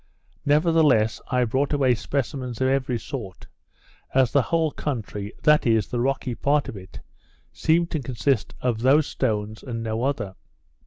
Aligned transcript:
Nevertheless, 0.47 1.21
I 1.27 1.45
brought 1.45 1.73
away 1.73 1.93
specimens 1.93 2.59
of 2.59 2.67
every 2.67 2.97
sort, 2.97 3.45
as 4.15 4.31
the 4.31 4.41
whole 4.41 4.71
country, 4.71 5.31
that 5.43 5.67
is, 5.67 5.85
the 5.89 5.99
rocky 5.99 6.33
part 6.33 6.67
of 6.67 6.75
it, 6.75 6.99
seemed 7.53 7.91
to 7.91 7.99
consist 7.99 8.55
of 8.61 8.79
those 8.79 9.05
stones 9.05 9.61
and 9.61 9.83
no 9.83 10.03
other. 10.03 10.33